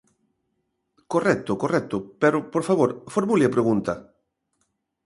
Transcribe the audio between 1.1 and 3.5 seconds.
Correcto, correcto, pero, por favor, formule